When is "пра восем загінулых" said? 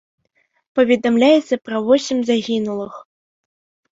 1.69-2.93